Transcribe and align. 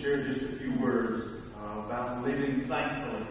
share 0.00 0.26
just 0.32 0.44
a 0.44 0.58
few 0.58 0.74
words 0.80 1.42
uh, 1.58 1.80
about 1.80 2.22
living 2.26 2.66
thankfully. 2.68 3.26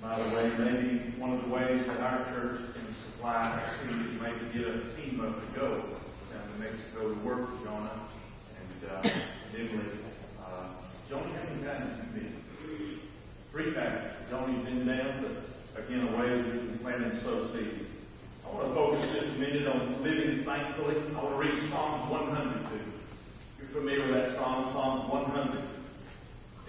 By 0.00 0.18
the 0.22 0.34
way, 0.34 0.50
maybe 0.58 1.14
one 1.18 1.32
of 1.32 1.42
the 1.44 1.48
ways 1.48 1.86
that 1.86 2.00
our 2.00 2.24
church 2.24 2.60
can 2.74 2.94
supply 3.06 3.62
is 3.84 4.20
maybe 4.20 4.52
get 4.52 4.66
a 4.66 4.96
team 4.96 5.20
up 5.20 5.38
to 5.38 5.58
go 5.58 5.84
down 6.32 6.52
to 6.52 6.58
Mexico 6.58 7.14
to 7.14 7.20
work 7.24 7.50
with 7.50 7.62
Jonah 7.64 8.08
and 8.58 8.90
uh, 8.90 9.02
Nibley. 9.54 9.98
Uh, 10.42 10.66
Jonah, 11.08 11.32
how 11.32 11.44
many 11.48 11.64
times 11.64 11.96
have 11.96 12.06
you 12.14 12.20
been? 12.20 12.42
Three 13.52 13.74
times. 13.74 14.12
Jonah's 14.28 14.64
been 14.64 14.86
down, 14.86 15.22
but 15.22 15.84
again, 15.84 16.08
a 16.08 16.18
way 16.18 16.28
that 16.28 16.44
we 16.46 16.58
can 16.58 16.78
plant 16.82 17.04
and 17.04 17.22
sow 17.22 17.52
seeds. 17.52 17.86
I 18.44 18.54
want 18.54 18.68
to 18.68 18.74
focus 18.74 19.04
just 19.14 19.26
a 19.26 19.38
minute 19.38 19.68
on 19.68 20.02
living 20.02 20.44
thankfully. 20.44 20.96
I 21.14 21.22
want 21.22 21.34
to 21.34 21.38
read 21.38 21.70
Psalms 21.70 22.10
100 22.10 22.68
to 22.70 22.74
you. 22.76 23.01
You're 23.62 23.80
familiar 23.80 24.06
with 24.06 24.16
that 24.16 24.34
Psalm, 24.36 24.72
Psalms 24.72 25.10
100. 25.10 25.72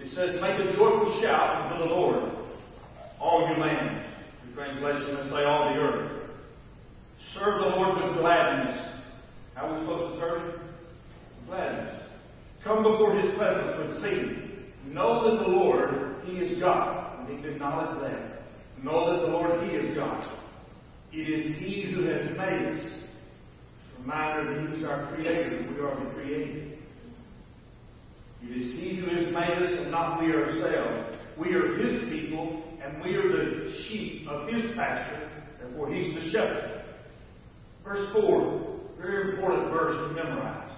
It 0.00 0.08
says, 0.14 0.40
Make 0.40 0.60
a 0.60 0.76
joyful 0.76 1.18
shout 1.20 1.72
unto 1.72 1.78
the 1.78 1.90
Lord, 1.90 2.30
all 3.20 3.48
you 3.48 3.60
lands. 3.60 4.06
The 4.48 4.54
translation 4.54 5.16
will 5.16 5.24
say, 5.24 5.44
all 5.44 5.72
the 5.72 5.80
earth. 5.80 6.30
Serve 7.34 7.60
the 7.60 7.76
Lord 7.76 7.96
with 7.96 8.20
gladness. 8.20 9.00
How 9.54 9.66
are 9.66 9.74
we 9.74 9.80
supposed 9.80 10.14
to 10.14 10.20
serve 10.20 10.42
Him? 10.42 10.60
Gladness. 11.46 12.02
Come 12.62 12.82
before 12.82 13.16
His 13.16 13.34
presence 13.36 13.78
with 13.78 14.02
singing. 14.02 14.50
Know 14.86 15.30
that 15.30 15.44
the 15.44 15.50
Lord, 15.50 16.16
He 16.26 16.32
is 16.38 16.58
God. 16.60 17.26
We 17.26 17.34
need 17.34 17.42
to 17.42 17.52
acknowledge 17.52 18.00
that. 18.02 18.42
Know 18.82 19.12
that 19.12 19.26
the 19.26 19.32
Lord, 19.32 19.68
He 19.68 19.76
is 19.76 19.96
God. 19.96 20.28
It 21.12 21.28
is 21.28 21.58
He 21.58 21.92
who 21.92 22.04
has 22.04 22.22
made 22.36 22.74
us. 22.74 22.92
Reminder 24.00 24.52
that 24.52 24.70
He 24.70 24.78
is 24.78 24.84
our 24.84 25.14
Creator. 25.14 25.72
We 25.72 25.80
are 25.80 26.04
the 26.04 26.10
created. 26.10 26.78
It 28.44 28.56
is 28.56 28.72
He 28.78 28.96
who 28.96 29.06
has 29.06 29.32
made 29.32 29.62
us 29.62 29.80
and 29.80 29.90
not 29.90 30.20
we 30.20 30.32
ourselves. 30.32 31.16
We 31.38 31.54
are 31.54 31.76
His 31.78 32.08
people 32.10 32.62
and 32.84 33.02
we 33.02 33.14
are 33.14 33.28
the 33.28 33.72
sheep 33.88 34.28
of 34.28 34.48
His 34.48 34.74
pasture. 34.76 35.30
Therefore, 35.58 35.92
He's 35.92 36.14
the 36.14 36.30
shepherd. 36.30 36.84
Verse 37.82 38.12
4, 38.12 38.80
very 38.98 39.32
important 39.32 39.70
verse 39.70 39.96
to 39.96 40.14
memorize. 40.14 40.70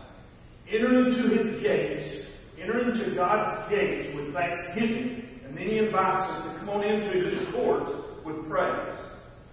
Enter 0.73 1.07
into 1.07 1.37
His 1.37 1.63
gates, 1.63 2.27
enter 2.61 2.91
into 2.91 3.15
God's 3.15 3.71
gates 3.71 4.15
with 4.17 4.33
thanksgiving. 4.33 5.23
And 5.47 5.57
then 5.57 5.69
He 5.69 5.79
invites 5.79 6.33
us 6.33 6.45
to 6.45 6.59
come 6.59 6.69
on 6.71 6.85
into 6.85 7.29
His 7.29 7.55
courts 7.55 7.91
with 8.25 8.49
praise. 8.49 8.99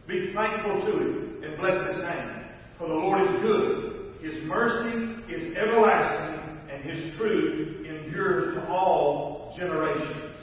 Be 0.08 0.34
thankful 0.34 0.82
to 0.82 0.98
Him 0.98 1.44
and 1.44 1.58
bless 1.58 1.88
His 1.88 2.04
name. 2.04 2.44
For 2.78 2.88
the 2.88 2.94
Lord 2.94 3.22
is 3.22 3.42
good. 3.42 3.94
His 4.22 4.44
mercy 4.46 5.16
is 5.32 5.56
everlasting, 5.56 6.33
His 6.84 7.16
truth 7.18 7.86
endures 7.86 8.56
to 8.56 8.68
all 8.68 9.54
generations. 9.58 10.36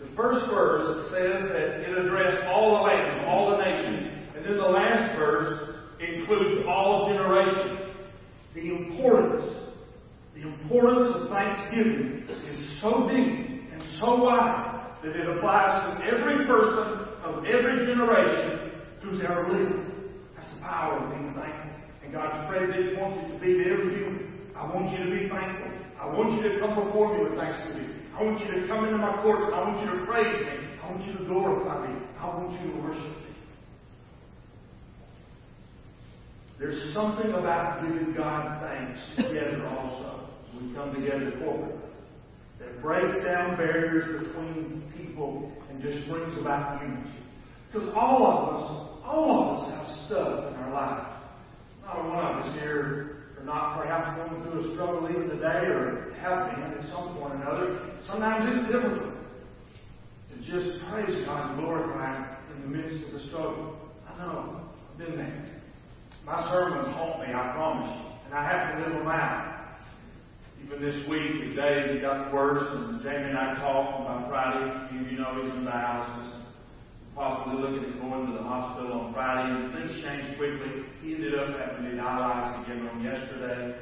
The 0.00 0.08
first 0.16 0.46
verse 0.50 1.10
says 1.10 1.42
that 1.42 1.80
it 1.82 1.98
addressed 1.98 2.46
all 2.46 2.76
the 2.76 2.82
lands, 2.82 3.24
all 3.28 3.50
the 3.50 3.58
nations. 3.58 4.28
And 4.34 4.44
then 4.46 4.56
the 4.56 4.62
last 4.62 5.18
verse 5.18 5.74
includes 6.00 6.64
all 6.66 7.08
generations. 7.08 7.94
The 8.54 8.74
importance, 8.74 9.44
the 10.34 10.42
importance 10.42 11.16
of 11.16 11.28
thanksgiving 11.28 12.24
is 12.48 12.78
so 12.80 13.08
deep 13.08 13.68
and 13.72 13.82
so 14.00 14.22
wide 14.22 14.96
that 15.02 15.14
it 15.14 15.36
applies 15.36 15.84
to 15.84 16.04
every 16.06 16.46
person 16.46 17.08
of 17.24 17.44
every 17.44 17.86
generation 17.86 18.70
who's 19.02 19.20
ever 19.20 19.52
lived. 19.52 19.92
That's 20.34 20.54
the 20.54 20.60
power 20.60 20.98
of 20.98 21.10
being 21.10 21.34
thankful. 21.34 21.70
And 22.02 22.12
God's 22.12 22.48
presence 22.48 22.96
wants 22.96 23.28
it 23.28 23.32
to 23.34 23.38
be 23.38 23.62
there 23.62 23.84
with 23.84 23.92
you. 23.92 24.17
I 24.58 24.66
want 24.74 24.90
you 24.90 25.04
to 25.04 25.10
be 25.10 25.28
thankful. 25.28 25.70
I 26.00 26.06
want 26.06 26.32
you 26.34 26.42
to 26.50 26.58
come 26.58 26.74
before 26.74 27.16
me 27.16 27.22
with 27.22 27.38
thanksgiving. 27.38 27.94
I 28.18 28.24
want 28.24 28.40
you 28.40 28.60
to 28.60 28.66
come 28.66 28.84
into 28.84 28.98
my 28.98 29.22
courts. 29.22 29.52
I 29.54 29.60
want 29.60 29.78
you 29.78 29.98
to 29.98 30.04
praise 30.04 30.34
me. 30.34 30.68
I 30.82 30.90
want 30.90 31.06
you 31.06 31.12
to 31.12 31.24
glorify 31.26 31.86
me. 31.86 31.94
I 32.18 32.26
want 32.26 32.52
you 32.60 32.72
to 32.72 32.78
worship 32.82 33.04
me. 33.04 33.34
There's 36.58 36.92
something 36.92 37.30
about 37.30 37.82
giving 37.82 38.14
God 38.14 38.60
thanks 38.60 38.98
together 39.16 39.64
also. 39.68 40.28
when 40.52 40.70
We 40.70 40.74
come 40.74 40.92
together 40.92 41.30
corporately. 41.38 41.78
That 42.58 42.82
breaks 42.82 43.14
down 43.24 43.56
barriers 43.56 44.26
between 44.26 44.92
people 44.96 45.52
and 45.70 45.80
just 45.80 46.08
brings 46.08 46.36
about 46.36 46.82
unity. 46.82 47.10
Because 47.70 47.88
all 47.94 48.26
of 48.26 48.54
us, 48.56 49.02
all 49.04 49.30
of 49.40 49.58
us 49.58 49.70
have 49.70 50.06
stuff 50.06 50.52
in 50.52 50.54
our 50.58 50.72
life. 50.72 51.06
Not 51.84 52.08
one 52.08 52.18
of 52.18 52.44
us 52.44 52.54
here 52.58 53.17
not 53.48 53.80
perhaps 53.80 54.14
going 54.20 54.42
through 54.44 54.60
a 54.60 54.74
struggle 54.74 55.08
even 55.08 55.30
today 55.30 55.72
or 55.72 56.12
have 56.20 56.52
been 56.52 56.60
at 56.60 56.84
some 56.92 57.16
point 57.16 57.32
or 57.32 57.36
another. 57.40 57.80
Sometimes 58.06 58.44
it's 58.44 58.70
difficult 58.70 59.16
to 60.28 60.36
just 60.44 60.84
praise 60.90 61.24
God 61.24 61.50
and 61.50 61.58
glorify 61.58 62.12
Him 62.12 62.26
in 62.54 62.62
the 62.62 62.76
midst 62.76 63.06
of 63.06 63.12
the 63.14 63.26
struggle. 63.28 63.78
I 64.06 64.18
know. 64.18 64.60
I've 64.92 64.98
been 64.98 65.16
there. 65.16 65.48
My 66.26 66.44
sermons 66.52 66.94
haunt 66.94 67.20
me, 67.20 67.34
I 67.34 67.52
promise 67.56 67.88
you. 67.96 68.04
And 68.26 68.34
I 68.34 68.44
have 68.44 68.76
to 68.76 68.84
live 68.84 68.98
them 68.98 69.08
out. 69.08 69.64
Even 70.62 70.82
this 70.82 71.08
week, 71.08 71.48
today, 71.48 71.96
it 71.96 72.02
got 72.02 72.30
worse, 72.34 72.68
and 72.70 73.02
Jamie 73.02 73.30
and 73.30 73.38
I 73.38 73.54
talked 73.54 74.06
on 74.06 74.28
Friday. 74.28 74.94
You, 74.94 75.06
you 75.08 75.18
know 75.18 75.40
he's 75.40 75.50
in 75.54 75.64
dialysis. 75.64 76.37
Possibly 77.18 77.58
looking 77.58 77.82
at 77.82 78.00
going 78.00 78.30
to 78.30 78.32
the 78.32 78.46
hospital 78.46 78.92
on 78.92 79.12
Friday. 79.12 79.50
And 79.50 79.74
things 79.74 79.90
changed 80.06 80.38
quickly. 80.38 80.86
He 81.02 81.18
ended 81.18 81.34
up 81.34 81.50
having 81.58 81.82
to 81.82 81.90
be 81.90 81.96
dialyzed 81.98 82.62
again 82.62 82.86
on 82.86 83.02
yesterday. 83.02 83.74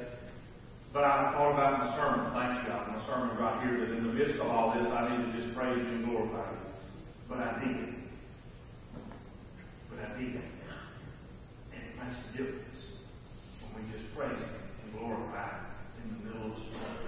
But 0.90 1.04
I 1.04 1.36
thought 1.36 1.52
about 1.52 1.84
my 1.84 1.92
sermon, 1.92 2.32
thank 2.32 2.64
God, 2.66 2.88
my 2.88 3.04
sermon 3.04 3.36
right 3.36 3.60
here, 3.60 3.76
that 3.84 3.92
in 3.92 4.06
the 4.08 4.12
midst 4.14 4.40
of 4.40 4.48
all 4.48 4.72
this, 4.72 4.88
I 4.88 5.12
need 5.12 5.20
to 5.20 5.36
just 5.36 5.54
praise 5.54 5.84
and 5.84 6.08
glorify 6.08 6.48
Him. 6.48 6.64
But 7.28 7.38
I 7.44 7.60
did. 7.60 7.94
But 9.92 9.98
I 10.00 10.16
did. 10.16 10.40
And 11.76 11.82
it 11.84 11.92
makes 12.00 12.16
a 12.16 12.38
difference 12.40 12.80
when 13.68 13.84
we 13.84 13.92
just 13.92 14.08
praise 14.16 14.32
and 14.40 14.96
glorify 14.96 15.60
in 16.00 16.08
the 16.08 16.24
middle 16.24 16.52
of 16.52 16.56
the 16.56 16.64
struggle. 16.72 17.04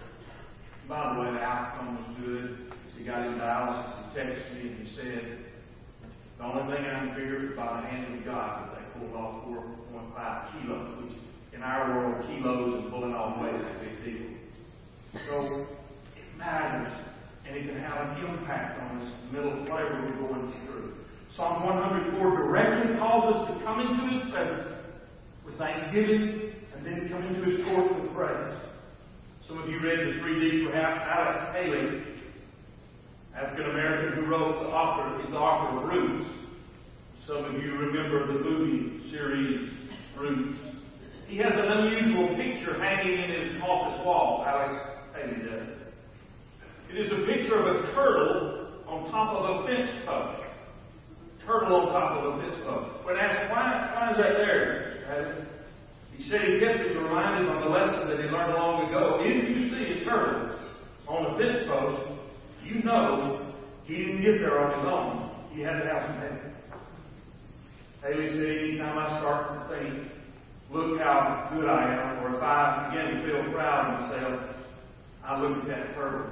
By 0.88 1.14
the 1.14 1.20
way, 1.22 1.32
the 1.32 1.40
outcome 1.40 1.96
was 1.96 2.20
good. 2.20 2.72
He 2.98 3.04
got 3.04 3.24
his 3.24 3.40
dialysis, 3.40 4.12
he 4.12 4.20
texted 4.20 4.52
me 4.52 4.68
and 4.68 4.86
he 4.86 4.94
said, 4.94 5.47
the 6.38 6.44
only 6.44 6.74
thing 6.74 6.86
I'm 6.86 7.14
feared 7.14 7.50
is 7.50 7.56
by 7.56 7.80
the 7.80 7.86
hand 7.88 8.14
of 8.14 8.24
God 8.24 8.70
that 8.70 8.78
they 8.78 9.00
pulled 9.00 9.14
off 9.16 9.44
4.5 9.46 10.62
kilos, 10.62 11.04
which 11.04 11.18
in 11.52 11.62
our 11.62 11.98
world, 11.98 12.24
kilos 12.26 12.82
and 12.82 12.90
pulling 12.90 13.12
off 13.12 13.42
weight 13.42 13.54
is 13.54 13.66
a 13.66 13.78
big 13.82 14.04
deal. 14.04 14.30
So 15.26 15.66
it 16.14 16.38
matters, 16.38 16.92
and 17.44 17.56
it 17.56 17.66
can 17.66 17.80
have 17.80 18.16
an 18.16 18.24
impact 18.24 18.80
on 18.82 19.00
this 19.00 19.12
middle 19.32 19.66
flavor 19.66 20.06
we're 20.06 20.28
going 20.28 20.52
through. 20.64 20.94
Psalm 21.34 21.64
104 21.64 22.36
directly 22.36 22.96
calls 22.98 23.34
us 23.34 23.48
to 23.48 23.64
come 23.64 23.80
into 23.80 24.14
His 24.14 24.30
presence 24.30 24.76
with 25.44 25.58
thanksgiving 25.58 26.52
and 26.76 26.86
then 26.86 27.08
come 27.08 27.26
into 27.26 27.50
His 27.50 27.64
courts 27.64 27.92
with 28.00 28.14
praise. 28.14 28.54
Some 29.48 29.58
of 29.58 29.68
you 29.68 29.80
read 29.80 29.98
the 29.98 30.20
3D, 30.20 30.70
perhaps 30.70 31.00
Alex 31.02 31.56
Haley, 31.56 32.07
African 33.38 33.70
American 33.70 34.24
who 34.24 34.30
wrote 34.30 34.64
the 34.64 34.68
author, 34.68 35.30
the 35.30 35.36
author 35.36 35.78
of 35.78 35.84
Roots. 35.84 36.28
Some 37.24 37.44
of 37.44 37.62
you 37.62 37.72
remember 37.74 38.26
the 38.26 38.40
movie 38.40 39.08
series 39.12 39.70
Roots. 40.16 40.58
He 41.28 41.36
has 41.36 41.52
an 41.52 41.60
unusual 41.60 42.34
picture 42.34 42.74
hanging 42.82 43.22
in 43.22 43.30
his 43.30 43.62
office 43.62 44.04
wall, 44.04 44.44
Alex 44.44 44.82
Haley 45.14 45.48
does. 45.48 45.68
It 46.90 46.96
is 46.96 47.12
a 47.12 47.26
picture 47.26 47.54
of 47.54 47.84
a 47.84 47.92
turtle 47.92 48.82
on 48.88 49.08
top 49.12 49.36
of 49.36 49.44
a 49.44 49.66
fence 49.68 49.90
post. 50.04 50.42
Turtle 51.46 51.76
on 51.76 51.86
top 51.92 52.18
of 52.18 52.34
a 52.34 52.42
fence 52.42 52.56
post. 52.64 53.06
When 53.06 53.16
asked, 53.18 53.52
why, 53.52 53.92
why 53.94 54.10
is 54.10 54.16
that 54.16 54.32
there, 54.32 55.46
He 56.16 56.28
said 56.28 56.40
he 56.40 56.58
kept 56.58 56.80
it 56.80 56.94
to 56.94 57.00
remind 57.00 57.44
him 57.44 57.54
of 57.54 57.62
the 57.62 57.70
lesson 57.70 58.08
that 58.08 58.18
he 58.18 58.24
learned 58.24 58.54
long 58.54 58.88
ago. 58.88 59.20
If 59.20 59.48
you 59.48 59.70
see 59.70 60.00
a 60.00 60.04
turtle 60.04 60.58
on 61.06 61.34
a 61.34 61.38
fence 61.38 61.68
post, 61.68 62.17
you 62.64 62.82
know 62.82 63.52
he 63.84 63.96
didn't 63.96 64.22
get 64.22 64.38
there 64.38 64.58
on 64.58 64.78
his 64.78 64.86
own. 64.86 65.30
He 65.54 65.62
had 65.62 65.80
to 65.80 65.86
have 65.86 66.02
some 66.04 66.18
help. 66.20 66.38
Haley 68.02 68.28
said, 68.28 68.58
anytime 68.58 68.98
I 68.98 69.18
start 69.18 69.68
to 69.68 69.76
think, 69.76 70.08
look 70.70 71.00
how 71.00 71.48
good 71.52 71.68
I 71.68 71.94
am, 71.94 72.24
or 72.24 72.36
if 72.36 72.42
I 72.42 72.90
begin 72.90 73.16
to 73.16 73.26
feel 73.26 73.52
proud 73.52 73.94
of 73.94 74.00
myself, 74.00 74.56
I 75.24 75.40
look 75.40 75.62
at 75.62 75.68
that 75.68 75.94
turtle. 75.94 76.30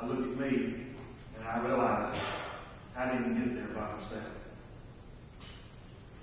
I 0.00 0.06
look 0.06 0.18
at 0.18 0.38
me, 0.38 0.86
and 1.36 1.48
I 1.48 1.64
realize 1.64 2.22
I 2.96 3.12
didn't 3.12 3.34
get 3.38 3.54
there 3.54 3.74
by 3.74 3.92
myself. 3.92 4.32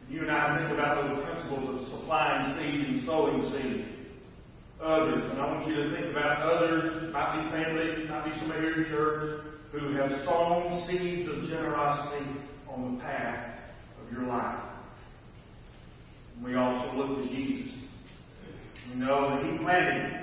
You 0.09 0.21
and 0.21 0.31
I 0.31 0.57
think 0.57 0.71
about 0.71 1.07
those 1.07 1.23
principles 1.23 1.81
of 1.81 1.87
supplying 1.87 2.57
seed 2.57 2.87
and 2.87 3.05
sowing 3.05 3.51
seed. 3.51 3.85
Others, 4.81 5.29
and 5.31 5.41
I 5.41 5.45
want 5.45 5.67
you 5.67 5.75
to 5.75 5.95
think 5.95 6.11
about 6.11 6.41
others, 6.41 7.11
might 7.11 7.43
be 7.43 7.51
family, 7.51 8.07
might 8.07 8.25
be 8.25 8.39
somebody 8.39 8.61
here 8.61 8.81
in 8.81 8.85
church, 8.85 9.45
who 9.71 9.93
have 9.95 10.11
sown 10.23 10.87
seeds 10.87 11.29
of 11.29 11.49
generosity 11.49 12.25
on 12.67 12.95
the 12.95 13.01
path 13.01 13.59
of 14.01 14.11
your 14.11 14.27
life. 14.27 14.63
And 16.35 16.45
we 16.45 16.55
also 16.55 16.95
look 16.95 17.21
to 17.23 17.29
Jesus. 17.29 17.73
We 18.89 18.99
know 18.99 19.35
that 19.35 19.51
He 19.51 19.57
planted 19.57 20.19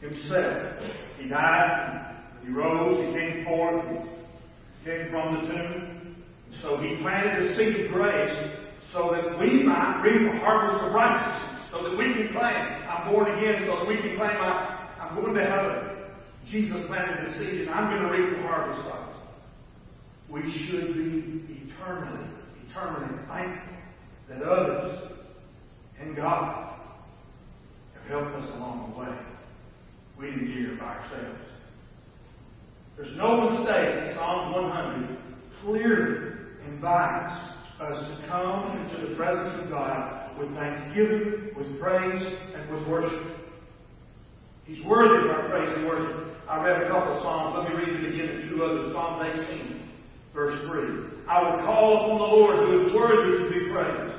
himself. 0.00 0.82
He 1.18 1.28
died, 1.28 2.16
he 2.44 2.52
rose, 2.52 2.98
he 3.06 3.12
came 3.12 3.44
forth, 3.44 3.84
he 4.80 4.84
came 4.84 5.10
from 5.10 5.34
the 5.34 5.52
tomb. 5.52 6.24
So 6.62 6.78
he 6.78 6.96
planted 7.02 7.50
a 7.50 7.56
seed 7.56 7.86
of 7.86 7.92
grace 7.92 8.58
so 8.92 9.10
that 9.12 9.38
we 9.38 9.62
might 9.62 10.00
reap 10.02 10.32
a 10.32 10.38
harvest 10.38 10.84
of 10.84 10.92
righteousness, 10.92 11.55
so 11.76 11.90
that 11.90 11.98
we 11.98 12.04
can 12.14 12.32
claim, 12.32 12.54
I'm 12.88 13.12
born 13.12 13.38
again, 13.38 13.64
so 13.66 13.76
that 13.76 13.86
we 13.86 13.96
can 13.96 14.16
claim 14.16 14.36
I, 14.40 14.88
I'm 15.00 15.14
going 15.16 15.34
to 15.34 15.44
heaven. 15.44 15.96
Jesus 16.50 16.86
planted 16.86 17.26
the 17.26 17.38
seed, 17.38 17.62
and 17.62 17.70
I'm 17.70 17.90
going 17.90 18.02
to 18.02 18.08
reap 18.08 18.36
the 18.36 18.42
harvest 18.42 18.86
of 18.86 19.08
it. 19.08 19.16
We 20.30 20.42
should 20.42 20.94
be 20.94 21.66
eternally, 21.66 22.26
eternally 22.68 23.14
thankful 23.28 23.76
that 24.28 24.42
others 24.42 25.12
and 26.00 26.16
God 26.16 26.78
have 27.94 28.08
helped 28.08 28.36
us 28.36 28.50
along 28.54 28.92
the 28.92 29.00
way. 29.00 29.18
We 30.18 30.26
didn't 30.26 30.46
get 30.46 30.56
here 30.56 30.76
by 30.78 30.96
ourselves. 30.96 31.40
There's 32.96 33.16
no 33.16 33.50
mistake. 33.50 34.16
Psalm 34.16 34.52
100 34.52 35.18
clearly 35.62 36.32
invites 36.66 37.32
us 37.80 37.98
to 37.98 38.26
come 38.26 38.78
into 38.78 39.08
the 39.08 39.14
presence 39.16 39.64
of 39.64 39.70
God 39.70 40.25
with 40.38 40.54
thanksgiving, 40.54 41.50
with 41.56 41.80
praise, 41.80 42.22
and 42.54 42.70
with 42.70 42.86
worship. 42.88 43.36
He's 44.64 44.84
worthy 44.84 45.24
of 45.24 45.30
our 45.30 45.48
praise 45.48 45.72
and 45.76 45.86
worship. 45.86 46.34
I 46.48 46.62
read 46.64 46.82
a 46.82 46.88
couple 46.88 47.14
of 47.14 47.22
Psalms. 47.22 47.56
Let 47.58 47.70
me 47.70 47.74
read 47.76 48.02
it 48.02 48.14
again 48.14 48.28
and 48.28 48.50
two 48.50 48.64
others. 48.64 48.92
Psalm 48.92 49.22
18, 49.22 49.90
verse 50.34 50.58
3. 50.66 51.24
I 51.28 51.42
will 51.42 51.64
call 51.64 52.04
upon 52.04 52.18
the 52.18 52.30
Lord 52.36 52.56
who 52.68 52.86
is 52.86 52.92
worthy 52.94 53.42
to 53.42 53.50
be 53.50 53.72
praised. 53.72 54.14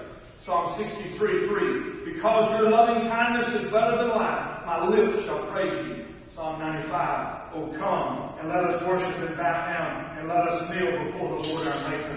Psalm 0.45 0.75
63, 0.79 1.19
3. 1.19 2.13
Because 2.13 2.51
your 2.55 2.69
loving 2.71 3.09
kindness 3.09 3.61
is 3.61 3.71
better 3.71 3.97
than 3.97 4.09
life, 4.09 4.65
my 4.65 4.87
lips 4.87 5.25
shall 5.25 5.51
praise 5.51 5.75
you. 5.85 6.05
Psalm 6.33 6.59
95. 6.59 7.51
Oh, 7.55 7.73
come 7.79 8.39
and 8.39 8.47
let 8.47 8.63
us 8.71 8.83
worship 8.87 9.15
and 9.27 9.35
bow 9.35 9.57
down 9.67 10.17
and 10.19 10.27
let 10.27 10.47
us 10.47 10.69
kneel 10.69 11.11
before 11.11 11.41
the 11.41 11.47
Lord 11.49 11.67
our 11.67 11.89
Maker. 11.89 12.16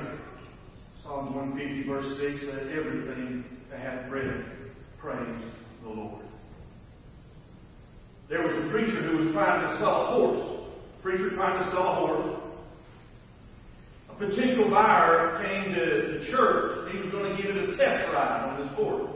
Psalm 1.10 1.34
150, 1.34 1.88
verse 1.88 2.06
6. 2.20 2.46
Let 2.54 2.70
everything 2.70 3.44
that 3.68 3.80
hath 3.80 4.08
breath 4.08 4.46
praise 4.96 5.42
the 5.82 5.88
Lord. 5.88 6.22
There 8.28 8.42
was 8.42 8.64
a 8.64 8.70
preacher 8.70 9.02
who 9.02 9.24
was 9.24 9.34
trying 9.34 9.66
to 9.66 9.78
sell 9.78 9.90
a 9.90 10.14
horse. 10.14 10.70
A 11.00 11.02
preacher 11.02 11.30
trying 11.30 11.58
to 11.58 11.70
sell 11.72 11.82
a 11.82 11.94
horse. 12.06 12.40
A 14.08 14.14
potential 14.14 14.70
buyer 14.70 15.42
came 15.42 15.74
to 15.74 16.18
the 16.20 16.30
church. 16.30 16.92
He 16.92 16.98
was 17.00 17.10
going 17.10 17.34
to 17.34 17.42
give 17.42 17.56
it 17.56 17.70
a 17.70 17.76
test 17.76 18.14
ride 18.14 18.46
on 18.46 18.60
this 18.64 18.76
horse. 18.76 19.10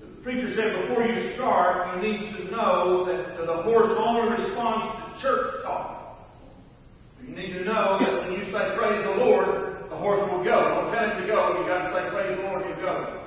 The 0.00 0.08
preacher 0.24 0.48
said, 0.56 0.88
before 0.88 1.06
you 1.06 1.34
start, 1.36 2.02
you 2.02 2.10
need 2.10 2.32
to 2.36 2.50
know 2.50 3.06
that 3.06 3.46
the 3.46 3.62
horse 3.62 3.94
only 3.96 4.42
responds 4.42 4.86
to 4.90 5.22
church 5.22 5.62
talk. 5.62 6.18
You 7.22 7.32
need 7.32 7.52
to 7.52 7.64
know 7.64 7.96
that 8.00 8.24
when 8.24 8.32
you 8.32 8.44
say 8.46 8.74
praise 8.76 9.04
the 9.04 9.22
Lord, 9.24 9.75
the 9.96 10.02
horse 10.02 10.20
will 10.30 10.44
go. 10.44 10.56
Don't 10.60 10.92
tell 10.92 11.08
him 11.08 11.22
to 11.22 11.26
go. 11.26 11.56
You 11.56 11.64
got 11.64 11.88
to 11.88 11.92
say 11.96 12.10
praise 12.12 12.36
the 12.36 12.44
Lord, 12.44 12.66
he'll 12.68 12.84
go. 12.84 13.22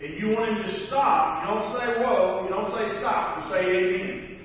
If 0.00 0.20
you 0.20 0.36
want 0.36 0.52
him 0.52 0.62
to 0.68 0.86
stop, 0.86 1.40
you 1.40 1.48
don't 1.48 1.68
say 1.76 1.86
whoa, 2.00 2.44
you 2.44 2.50
don't 2.52 2.72
say 2.76 3.00
stop, 3.00 3.40
you 3.40 3.42
say 3.52 3.60
amen. 3.64 4.40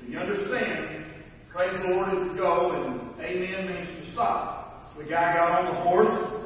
Do 0.00 0.12
you 0.12 0.18
understand? 0.18 1.06
Praise 1.50 1.74
the 1.82 1.94
Lord 1.94 2.10
is 2.18 2.36
go, 2.36 2.74
and 2.74 3.14
amen 3.22 3.66
means 3.70 3.86
to 3.86 4.12
stop. 4.12 4.90
So 4.92 5.02
the 5.02 5.08
guy 5.08 5.34
got 5.34 5.50
on 5.50 5.74
the 5.74 5.80
horse. 5.82 6.42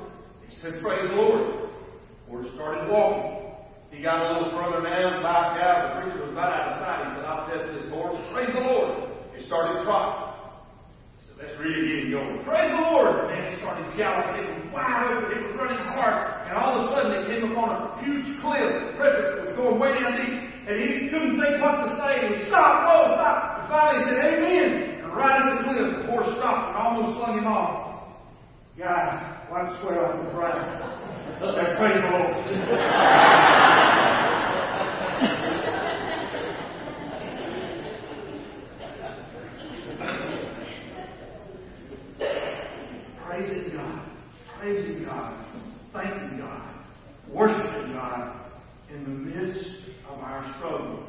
He 0.46 0.54
said, 0.60 0.80
Praise 0.82 1.08
the 1.08 1.16
Lord. 1.16 1.72
The 2.24 2.30
horse 2.30 2.46
started 2.54 2.92
walking. 2.92 3.52
He 3.90 4.02
got 4.02 4.20
a 4.20 4.32
little 4.36 4.52
further 4.52 4.84
down, 4.84 5.22
backed 5.22 5.60
out. 5.64 5.96
The 5.96 6.00
preacher 6.00 6.20
was 6.24 6.32
about 6.32 6.52
out 6.52 6.72
of 6.72 6.80
sight. 6.80 7.08
He 7.08 7.16
said, 7.16 7.24
I'll 7.24 7.48
test 7.48 7.72
this 7.72 7.88
horse. 7.88 8.20
Praise 8.32 8.52
the 8.52 8.60
Lord. 8.60 9.12
He 9.36 9.46
started 9.46 9.84
trotting. 9.84 10.27
Let's 11.38 11.54
really 11.62 11.86
get 11.86 11.98
him 12.02 12.10
going. 12.18 12.42
Praise 12.42 12.74
the 12.74 12.82
Lord. 12.82 13.30
And 13.30 13.30
then 13.30 13.46
he 13.46 13.62
started 13.62 13.86
galloping. 13.94 14.42
It 14.42 14.58
was 14.58 14.74
wide 14.74 15.06
open. 15.06 15.38
It 15.38 15.46
was 15.46 15.54
running 15.54 15.78
hard. 15.86 16.50
And 16.50 16.58
all 16.58 16.74
of 16.74 16.90
a 16.90 16.98
sudden, 16.98 17.14
it 17.14 17.30
came 17.30 17.54
upon 17.54 17.70
a 17.78 17.94
huge 18.02 18.26
cliff. 18.42 18.98
Precipice 18.98 19.46
was 19.46 19.54
going 19.54 19.78
way 19.78 19.94
down 19.94 20.18
deep. 20.18 20.34
And 20.66 20.74
he 20.82 21.06
couldn't 21.06 21.38
think 21.38 21.62
what 21.62 21.78
to 21.78 21.94
say. 21.94 22.26
He 22.26 22.50
stopped, 22.50 22.90
whoa, 22.90 23.14
stop. 23.14 23.38
Oh, 23.38 23.62
and 23.62 23.70
finally 23.70 24.02
he 24.02 24.10
said, 24.10 24.18
Amen. 24.18 25.06
And 25.06 25.14
right 25.14 25.38
at 25.38 25.46
the 25.46 25.62
cliff, 25.62 25.86
the 25.94 26.10
horse 26.10 26.26
stopped 26.34 26.74
and 26.74 26.82
almost 26.82 27.14
flung 27.22 27.38
him 27.38 27.46
off. 27.46 28.18
God, 28.74 29.46
wiped 29.46 29.78
sweat 29.78 29.94
off 29.94 30.18
his 30.18 30.34
right. 30.34 30.58
Said, 31.38 31.78
praise 31.78 32.02
the 32.02 32.10
Lord. 32.10 32.34
praising 43.38 43.76
God, 43.76 44.10
praising 44.58 45.04
God, 45.04 45.46
thanking 45.92 46.38
God, 46.38 46.74
worshiping 47.32 47.92
God 47.92 48.50
in 48.90 49.04
the 49.04 49.10
midst 49.10 49.68
of 50.10 50.18
our 50.18 50.54
struggles 50.56 51.08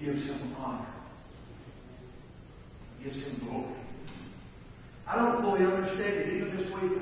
gives 0.00 0.24
him 0.24 0.54
honor, 0.58 0.86
gives 3.04 3.16
him 3.16 3.46
glory. 3.46 3.76
I 5.06 5.16
don't 5.16 5.42
fully 5.42 5.64
understand 5.64 6.14
it 6.14 6.34
even 6.34 6.56
this 6.56 6.66
week, 6.80 6.98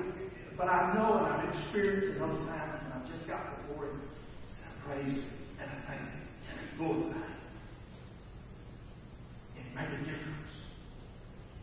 but 0.61 0.69
I 0.69 0.93
know 0.93 1.17
and 1.17 1.27
I've 1.27 1.49
experienced 1.57 2.12
in 2.12 2.19
those 2.21 2.37
times, 2.45 2.85
and 2.85 2.93
I've 2.93 3.09
just 3.09 3.27
got 3.27 3.41
before 3.65 3.87
him, 3.87 3.97
and 3.97 4.69
I 4.69 4.71
praise 4.85 5.17
him, 5.17 5.25
and 5.57 5.71
I 5.73 5.77
thank 5.89 6.05
him, 6.05 6.21
and 6.53 6.61
I 6.61 6.77
glorify 6.77 7.17
him. 7.17 7.41
It 9.57 9.65
made 9.73 9.89
a 9.89 10.05
difference. 10.05 10.53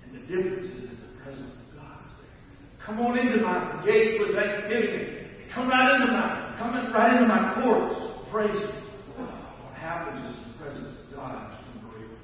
And 0.02 0.18
the 0.18 0.26
difference 0.26 0.66
is 0.66 0.90
in 0.90 0.98
the 0.98 1.22
presence 1.22 1.54
of 1.54 1.78
God. 1.78 2.10
Come 2.84 3.00
on 3.02 3.20
into 3.20 3.38
my 3.46 3.86
gates 3.86 4.18
with 4.18 4.34
thanksgiving. 4.34 5.30
Come 5.54 5.70
right 5.70 5.94
into 5.94 6.12
my, 6.12 6.56
come 6.58 6.74
right 6.92 7.14
into 7.22 7.28
my 7.28 7.54
courts. 7.54 8.02
Praise 8.32 8.58
him. 8.58 8.82
What 9.14 9.78
happens 9.78 10.26
is 10.26 10.42
the 10.42 10.58
presence 10.58 10.98
of 11.06 11.16
God 11.16 11.54
is 11.54 11.66
unreal. 11.78 12.18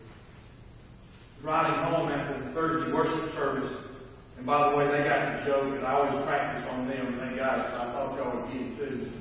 Riding 1.43 1.93
home 1.93 2.09
after 2.09 2.43
the 2.43 2.51
Thursday 2.55 2.91
worship 2.91 3.31
service, 3.35 3.92
and 4.37 4.45
by 4.45 4.69
the 4.69 4.75
way, 4.77 4.85
they 4.87 5.03
got 5.07 5.39
the 5.39 5.45
joke, 5.45 5.75
and 5.75 5.85
I 5.85 5.93
always 5.93 6.25
practice 6.25 6.67
on 6.69 6.87
them, 6.87 7.17
thank 7.19 7.37
God, 7.37 7.59
I 7.59 7.91
thought 7.93 8.17
y'all 8.17 8.41
would 8.41 8.51
get 8.51 8.61
it 8.61 8.77
too. 8.77 9.11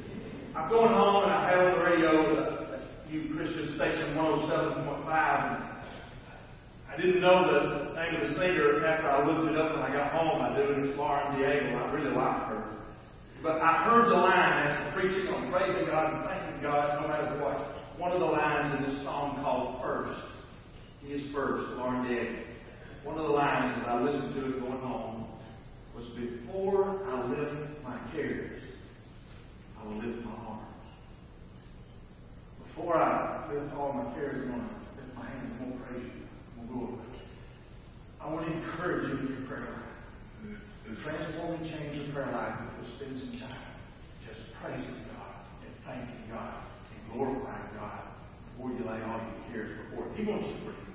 I'm 0.54 0.68
going 0.68 0.92
home, 0.92 1.24
and 1.24 1.32
I 1.32 1.48
had 1.48 1.58
on 1.58 1.78
the 1.78 1.84
radio, 1.84 2.28
the 2.28 3.12
U 3.12 3.34
Christian 3.34 3.74
Station 3.76 4.16
107.5, 4.16 5.56
and 5.56 5.72
I 6.92 6.96
didn't 6.96 7.20
know 7.20 7.46
the 7.48 7.94
name 7.94 8.20
of 8.20 8.28
the 8.28 8.34
singer 8.38 8.84
after 8.84 9.10
I 9.10 9.26
looked 9.26 9.50
it 9.50 9.56
up 9.56 9.72
when 9.72 9.82
I 9.82 9.92
got 9.92 10.12
home. 10.12 10.42
I 10.42 10.56
do, 10.56 10.72
and 10.72 10.86
it's 10.86 10.98
Lauren 10.98 11.36
Daigle. 11.36 11.76
I 11.76 11.92
really 11.92 12.14
like 12.14 12.46
her. 12.48 12.64
But 13.42 13.60
I 13.60 13.84
heard 13.84 14.10
the 14.10 14.14
line 14.14 14.66
as 14.66 14.94
preaching 14.94 15.26
on 15.28 15.50
praising 15.50 15.86
God 15.86 16.14
and 16.14 16.24
thanking 16.24 16.62
God 16.62 17.02
no 17.02 17.08
matter 17.08 17.42
what. 17.42 17.58
One 17.98 18.12
of 18.12 18.20
the 18.20 18.26
lines 18.26 18.76
in 18.76 18.92
this 18.92 19.02
song 19.04 19.42
called 19.42 19.80
First. 19.82 20.20
Is 21.08 21.22
first, 21.34 21.68
Lauren 21.76 22.04
Daigle. 22.04 22.51
One 23.04 23.18
of 23.18 23.24
the 23.24 23.32
lines 23.32 23.82
as 23.82 23.88
I 23.88 24.00
listened 24.00 24.34
to 24.34 24.60
going 24.60 24.80
home 24.80 25.26
was 25.96 26.06
before 26.14 27.02
I 27.10 27.26
lift 27.26 27.82
my 27.82 27.98
cares, 28.12 28.62
I 29.76 29.86
will 29.86 29.96
lift 29.96 30.24
my 30.24 30.30
arms. 30.30 30.62
Before 32.64 32.96
I 32.96 33.52
lift 33.52 33.74
all 33.74 33.92
my 33.92 34.14
cares, 34.14 34.46
I'm 34.46 34.54
going 34.54 34.60
to 34.60 35.02
lift 35.02 35.16
my 35.16 35.26
hands 35.26 35.50
and 35.50 35.70
we'll 35.70 35.80
praise 35.82 36.04
you. 36.04 36.22
We'll 36.56 36.86
go 36.86 36.98
I 38.20 38.32
want 38.32 38.46
to 38.46 38.52
encourage 38.54 39.08
you 39.08 39.18
in 39.18 39.34
your 39.34 39.48
prayer 39.48 39.66
life. 39.66 39.82
Transform 41.02 41.58
and 41.58 41.66
change 41.66 41.96
your 41.96 42.14
prayer 42.14 42.30
life 42.30 42.54
if 42.54 42.86
you'll 42.86 42.96
spend 42.96 43.18
some 43.18 43.40
time 43.40 43.72
just 44.22 44.38
praising 44.62 45.02
God 45.10 45.42
and 45.66 45.74
thanking 45.84 46.30
God 46.30 46.62
and 46.94 47.12
glorifying 47.12 47.66
God 47.74 48.14
before 48.54 48.70
you 48.70 48.84
lay 48.86 49.02
all 49.02 49.18
your 49.18 49.42
cares 49.50 49.78
before. 49.90 50.06
He 50.14 50.22
wants 50.22 50.46
you 50.46 50.54
to 50.54 50.70
too. 50.70 50.91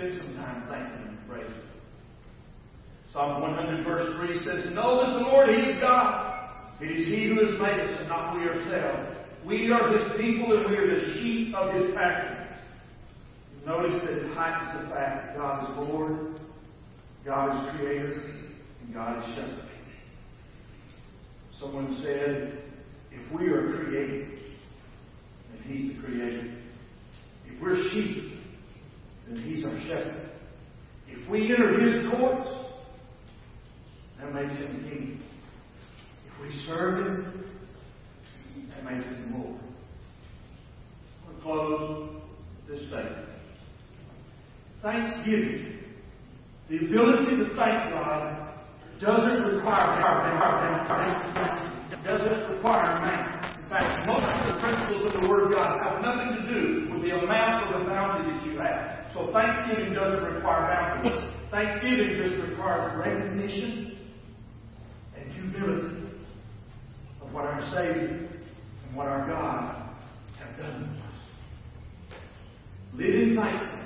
Spend 0.00 0.16
some 0.16 0.34
time 0.36 0.64
thanking 0.66 1.08
and 1.08 1.28
praising 1.28 1.60
Psalm 3.12 3.42
100 3.42 3.84
verse 3.84 4.16
3 4.16 4.38
says, 4.38 4.74
Know 4.74 5.04
that 5.04 5.12
the 5.12 5.26
Lord, 5.26 5.50
is 5.50 5.78
God. 5.78 6.48
It 6.80 6.90
is 6.90 7.06
He 7.08 7.28
who 7.28 7.44
has 7.44 7.60
made 7.60 7.80
us 7.80 7.98
and 8.00 8.08
not 8.08 8.34
we 8.34 8.48
ourselves. 8.48 9.14
We 9.44 9.70
are 9.70 9.98
His 9.98 10.18
people 10.18 10.56
and 10.56 10.70
we 10.70 10.76
are 10.78 10.86
the 10.86 11.12
sheep 11.20 11.54
of 11.54 11.74
His 11.74 11.94
pasture. 11.94 12.48
Notice 13.66 14.00
that 14.00 14.12
it 14.12 14.34
heightens 14.34 14.82
the 14.82 14.88
fact 14.88 15.26
that 15.26 15.36
God 15.36 15.64
is 15.64 15.88
Lord, 15.88 16.40
God 17.22 17.68
is 17.68 17.76
Creator, 17.76 18.22
and 18.80 18.94
God 18.94 19.18
is 19.18 19.34
Shepherd. 19.34 19.68
Someone 21.58 22.00
said, 22.02 22.62
if 23.12 23.32
we 23.32 23.48
are 23.48 23.76
created, 23.76 24.38
then 25.52 25.62
He's 25.64 25.94
the 25.94 26.02
Creator. 26.02 26.54
If 27.46 27.60
we're 27.60 27.90
sheep, 27.90 28.39
then 29.30 29.42
He's 29.42 29.64
our 29.64 29.78
Shepherd. 29.80 30.30
If 31.08 31.28
we 31.28 31.50
enter 31.50 31.80
His 31.80 32.06
courts, 32.10 32.48
that 34.18 34.34
makes 34.34 34.54
Him 34.54 34.88
King. 34.88 35.22
If 36.26 36.42
we 36.42 36.66
serve 36.66 37.06
Him, 37.06 37.44
that 38.70 38.84
makes 38.84 39.06
Him 39.06 39.34
Lord. 39.38 39.60
I'll 41.28 41.42
close 41.42 42.22
this 42.68 42.80
statement. 42.80 43.26
Thanksgiving, 44.82 45.78
the 46.68 46.76
ability 46.76 47.36
to 47.36 47.44
thank 47.56 47.92
God, 47.92 48.46
doesn't 49.00 49.42
require 49.42 50.00
doesn't 52.04 52.50
require 52.50 53.00
man. 53.00 53.54
In 53.62 53.68
fact, 53.68 54.06
most 54.06 54.26
of 54.26 54.54
the 54.54 54.60
principles 54.60 55.06
of 55.06 55.20
the 55.20 55.28
Word 55.28 55.46
of 55.46 55.52
God 55.52 55.78
have 55.84 56.02
nothing 56.02 56.42
to 56.42 56.42
do 56.50 56.92
with 56.92 57.02
the 57.02 57.10
amount 57.10 57.74
of 57.74 57.80
the 57.80 57.86
bounty 57.86 58.32
that 58.32 58.46
you 58.46 58.58
have. 58.58 59.12
Thanksgiving 59.32 59.94
doesn't 59.94 60.24
require 60.24 61.02
bounty. 61.02 61.10
Thanksgiving 61.50 62.22
just 62.22 62.48
requires 62.48 62.98
recognition 62.98 63.98
and 65.16 65.32
humility 65.32 66.06
of 67.22 67.32
what 67.32 67.44
our 67.44 67.60
Savior 67.74 68.28
and 68.86 68.96
what 68.96 69.06
our 69.06 69.26
God 69.28 69.88
have 70.38 70.56
done 70.58 70.80
to 70.80 70.86
us. 70.86 72.16
Living 72.94 73.36
thankful, 73.36 73.78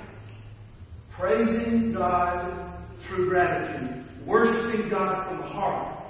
praising 1.17 1.93
God 1.93 2.83
through 3.07 3.29
gratitude, 3.29 4.05
worshiping 4.25 4.89
God 4.89 5.27
from 5.27 5.37
the 5.37 5.47
heart, 5.47 6.03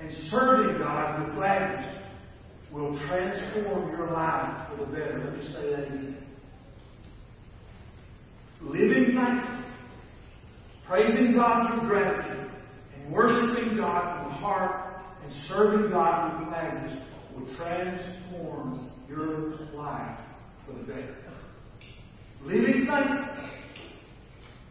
and 0.00 0.10
serving 0.30 0.78
God 0.78 1.24
with 1.24 1.34
gladness 1.34 2.02
will 2.70 2.98
transform 3.08 3.90
your 3.90 4.10
life 4.10 4.68
for 4.68 4.84
the 4.84 4.90
better. 4.90 5.18
Let 5.24 5.36
me 5.36 5.52
say 5.52 5.70
that 5.70 5.86
again. 5.86 6.25
Living 8.66 9.14
thankful, 9.14 9.64
praising 10.86 11.34
God 11.34 11.68
through 11.70 11.88
gratitude, 11.88 12.50
and 12.96 13.12
worshiping 13.12 13.76
God 13.76 14.26
the 14.26 14.34
heart, 14.34 15.02
and 15.22 15.32
serving 15.48 15.90
God 15.90 16.40
with 16.40 16.48
gladness 16.48 17.00
will 17.34 17.56
transform 17.56 18.90
your 19.08 19.56
life 19.74 20.18
for 20.66 20.72
the 20.72 20.82
better. 20.84 21.16
Living 22.42 22.86
thankful 22.86 23.44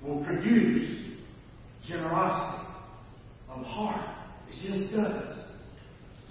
will 0.04 0.24
produce 0.26 1.16
generosity 1.88 2.68
of 3.50 3.66
heart. 3.66 4.10
It 4.50 4.56
just 4.68 4.94
does. 4.94 5.38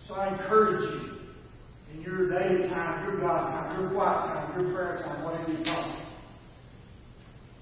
So 0.06 0.14
I 0.14 0.32
encourage 0.32 0.82
you 0.82 1.18
in 1.94 2.02
your 2.02 2.28
daily 2.28 2.68
time, 2.68 3.04
your 3.04 3.20
God 3.20 3.50
time, 3.50 3.80
your 3.80 3.90
quiet 3.90 4.26
time, 4.26 4.60
your 4.60 4.74
prayer 4.74 5.02
time, 5.02 5.24
whatever 5.24 5.50
you 5.50 5.64
call 5.64 5.90
it. 5.90 6.03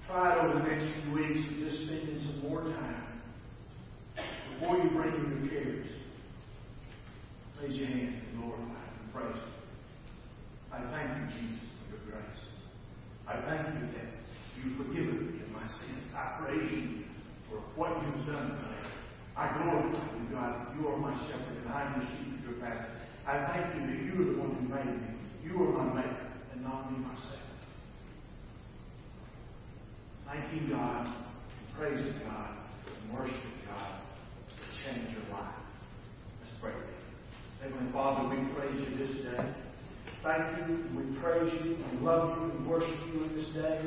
Try 0.07 0.33
it 0.33 0.43
over 0.43 0.59
the 0.59 0.65
next 0.67 0.85
few 0.93 1.13
weeks 1.15 1.39
of 1.39 1.57
just 1.57 1.85
spending 1.85 2.19
some 2.19 2.49
more 2.49 2.61
time 2.61 3.03
before 4.59 4.77
you 4.77 4.89
bring 4.91 5.13
in 5.15 5.49
your 5.49 5.49
cares. 5.49 5.87
Raise 7.61 7.77
your 7.77 7.87
hand 7.87 8.21
and 8.21 8.43
glorify 8.43 8.83
and 8.83 9.13
praise 9.13 9.35
Him. 9.35 9.53
I 10.73 10.79
thank 10.91 11.07
you, 11.17 11.25
Jesus, 11.39 11.63
for 11.79 11.95
your 11.95 12.03
grace. 12.11 12.41
I 13.27 13.39
thank 13.47 13.79
you 13.79 13.87
that 13.95 14.09
you've 14.59 14.77
forgiven 14.77 15.31
me 15.31 15.41
of 15.41 15.49
my 15.51 15.65
sins. 15.67 16.03
I 16.13 16.43
praise 16.43 16.71
you 16.71 17.05
for 17.49 17.57
what 17.79 17.95
you've 18.03 18.27
done 18.27 18.59
today. 18.59 18.83
I 19.37 19.55
glorify 19.57 20.03
you, 20.19 20.35
God. 20.35 20.75
You 20.77 20.87
are 20.89 20.97
my 20.97 21.13
shepherd, 21.27 21.57
and 21.63 21.69
I 21.73 21.93
am 21.93 21.99
the 22.01 22.05
sheep 22.05 22.39
of 22.39 22.43
your 22.43 22.59
pasture. 22.59 22.91
I 23.25 23.47
thank 23.47 23.75
you 23.75 23.81
that 23.87 24.03
you 24.03 24.13
are 24.21 24.33
the 24.33 24.39
one 24.39 24.51
who 24.55 24.67
made 24.67 25.01
me. 25.01 25.15
You 25.43 25.63
are 25.63 25.85
my 25.85 26.01
maker, 26.01 26.27
and 26.53 26.61
not 26.61 26.91
me 26.91 26.97
myself. 26.99 27.39
Thanking 30.27 30.69
God, 30.69 31.13
praising 31.77 32.13
God, 32.25 32.57
and 33.13 33.19
worshiping 33.19 33.51
God 33.67 33.99
to 34.49 34.65
change 34.83 35.11
your 35.11 35.37
life. 35.37 35.55
Let's 36.41 36.53
pray. 36.61 36.73
Heavenly 37.61 37.91
Father, 37.91 38.29
we 38.29 38.53
praise 38.53 38.75
you 38.75 38.97
this 38.97 39.23
day. 39.23 39.53
Thank 40.23 40.69
you, 40.69 40.85
we 40.95 41.19
praise 41.19 41.51
you, 41.63 41.75
and 41.75 42.01
love 42.01 42.37
you, 42.37 42.51
and 42.51 42.67
worship 42.67 42.95
you 43.13 43.23
in 43.23 43.35
this 43.35 43.47
day. 43.53 43.81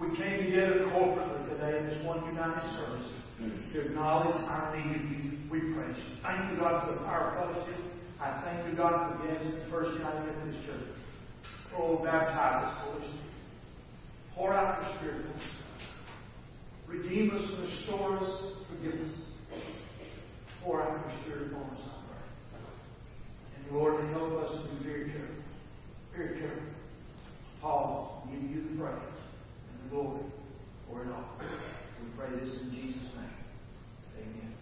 We 0.00 0.16
came 0.16 0.46
together 0.46 0.90
corporately 0.92 1.48
today 1.50 1.78
in 1.78 1.86
this 1.86 2.04
one 2.04 2.24
united 2.26 2.62
service 2.76 3.08
to 3.72 3.80
acknowledge 3.80 4.36
our 4.36 4.76
need 4.76 4.96
of 4.96 5.10
you. 5.10 5.38
We 5.50 5.60
praise 5.74 5.96
you. 5.96 6.16
Thank 6.22 6.52
you, 6.52 6.58
God, 6.58 6.86
for 6.86 6.94
the 6.94 7.00
power 7.00 7.36
of 7.36 7.54
fellowship. 7.54 7.80
I 8.20 8.40
thank 8.44 8.68
you, 8.68 8.76
God, 8.76 9.18
for 9.18 9.26
being 9.26 9.58
the 9.58 9.70
first 9.70 9.98
united 9.98 10.42
in 10.42 10.52
this 10.52 10.64
church. 10.64 10.96
Oh, 11.76 11.98
baptize 12.04 12.64
us, 12.64 12.84
Holy 12.84 13.00
Spirit. 13.00 13.20
Pour 14.34 14.54
out 14.54 14.82
your 14.82 14.96
Spirit 14.98 15.26
Redeem 16.92 17.30
us 17.30 17.42
and 17.42 17.58
restore 17.58 18.18
us. 18.18 18.52
Forgive 18.68 19.00
us. 19.00 19.14
Pour 20.62 20.82
out 20.82 21.00
your 21.00 21.20
spirit 21.22 21.52
upon 21.52 21.70
us, 21.70 21.80
I 21.86 21.96
pray. 22.06 22.60
And 23.56 23.76
Lord, 23.76 24.04
help 24.10 24.44
us 24.44 24.50
to 24.52 24.76
be 24.76 24.84
very 24.84 25.10
careful. 25.10 25.34
Very 26.14 26.38
careful. 26.38 26.62
Paul, 27.62 28.28
give 28.30 28.42
you 28.42 28.62
the 28.62 28.78
praise 28.78 28.94
and 28.94 29.90
the 29.90 29.96
glory 29.96 30.20
for 30.88 31.02
it 31.02 31.08
all. 31.08 31.24
We 31.40 32.10
pray 32.16 32.38
this 32.38 32.60
in 32.60 32.70
Jesus' 32.70 33.08
name. 33.16 33.38
Amen. 34.18 34.52